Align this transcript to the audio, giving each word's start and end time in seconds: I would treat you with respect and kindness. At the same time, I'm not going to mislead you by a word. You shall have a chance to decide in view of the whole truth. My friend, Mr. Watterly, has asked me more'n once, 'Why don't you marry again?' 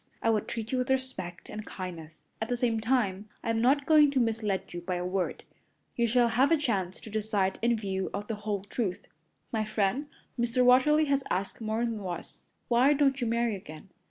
I 0.23 0.31
would 0.31 0.47
treat 0.47 0.71
you 0.71 0.79
with 0.79 0.89
respect 0.89 1.47
and 1.47 1.63
kindness. 1.63 2.23
At 2.41 2.49
the 2.49 2.57
same 2.57 2.79
time, 2.79 3.29
I'm 3.43 3.61
not 3.61 3.85
going 3.85 4.09
to 4.09 4.19
mislead 4.19 4.73
you 4.73 4.81
by 4.81 4.95
a 4.95 5.05
word. 5.05 5.43
You 5.95 6.07
shall 6.07 6.29
have 6.29 6.51
a 6.51 6.57
chance 6.57 6.99
to 7.01 7.11
decide 7.11 7.59
in 7.61 7.77
view 7.77 8.09
of 8.11 8.25
the 8.27 8.33
whole 8.41 8.63
truth. 8.63 9.05
My 9.51 9.63
friend, 9.63 10.07
Mr. 10.39 10.65
Watterly, 10.65 11.05
has 11.05 11.23
asked 11.29 11.61
me 11.61 11.67
more'n 11.67 11.99
once, 12.01 12.49
'Why 12.67 12.93
don't 12.93 13.21
you 13.21 13.27
marry 13.27 13.55
again?' 13.55 13.89